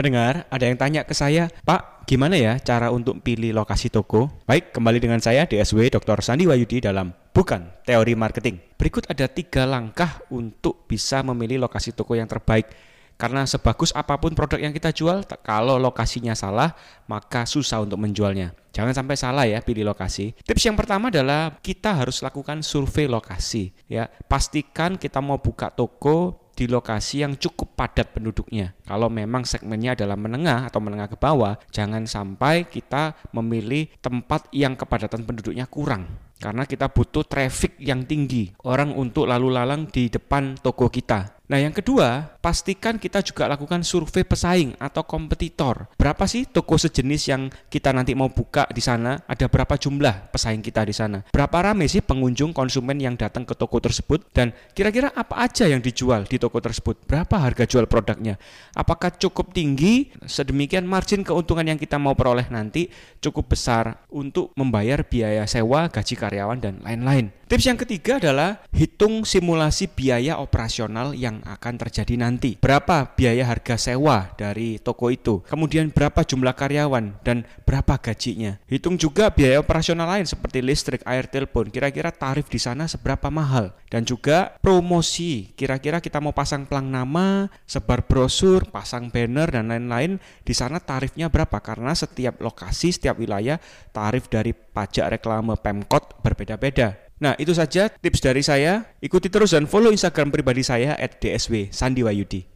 [0.00, 4.32] Pendengar, ada yang tanya ke saya, Pak, gimana ya cara untuk pilih lokasi toko?
[4.48, 6.24] Baik, kembali dengan saya DSW Dr.
[6.24, 8.56] Sandi Wayudi dalam Bukan Teori Marketing.
[8.80, 12.72] Berikut ada tiga langkah untuk bisa memilih lokasi toko yang terbaik.
[13.20, 16.72] Karena sebagus apa pun produk yang kita jual, kalau lokasinya salah,
[17.04, 18.56] maka susah untuk menjualnya.
[18.72, 20.32] Jangan sampai salah ya pilih lokasi.
[20.48, 23.76] Tips yang pertama adalah kita harus lakukan survei lokasi.
[23.84, 28.76] Ya, pastikan kita mau buka toko di lokasi yang cukup padat penduduknya.
[28.84, 34.76] Kalau memang segmennya adalah menengah atau menengah ke bawah, jangan sampai kita memilih tempat yang
[34.76, 36.04] kepadatan penduduknya kurang.
[36.36, 41.39] Karena kita butuh traffic yang tinggi, orang untuk lalu lalang di depan toko kita.
[41.50, 45.90] Nah, yang kedua, pastikan kita juga lakukan survei pesaing atau kompetitor.
[45.98, 49.18] Berapa sih toko sejenis yang kita nanti mau buka di sana?
[49.26, 51.26] Ada berapa jumlah pesaing kita di sana?
[51.34, 54.30] Berapa ramai sih pengunjung konsumen yang datang ke toko tersebut?
[54.30, 57.02] Dan kira-kira apa aja yang dijual di toko tersebut?
[57.10, 58.38] Berapa harga jual produknya?
[58.78, 60.14] Apakah cukup tinggi?
[60.30, 62.86] Sedemikian margin keuntungan yang kita mau peroleh nanti
[63.18, 67.34] cukup besar untuk membayar biaya sewa, gaji karyawan, dan lain-lain.
[67.50, 72.56] Tips yang ketiga adalah hitung simulasi biaya operasional yang akan terjadi nanti.
[72.60, 75.42] Berapa biaya harga sewa dari toko itu?
[75.46, 78.56] Kemudian berapa jumlah karyawan dan berapa gajinya?
[78.70, 81.68] Hitung juga biaya operasional lain seperti listrik, air, telepon.
[81.68, 83.74] Kira-kira tarif di sana seberapa mahal?
[83.90, 85.50] Dan juga promosi.
[85.58, 90.22] Kira-kira kita mau pasang pelang nama, sebar brosur, pasang banner dan lain-lain.
[90.46, 91.58] Di sana tarifnya berapa?
[91.58, 93.58] Karena setiap lokasi, setiap wilayah
[93.90, 97.09] tarif dari pajak reklame Pemkot berbeda-beda.
[97.20, 98.96] Nah, itu saja tips dari saya.
[99.04, 102.48] Ikuti terus dan follow Instagram pribadi saya @dsw Sandiwayudi.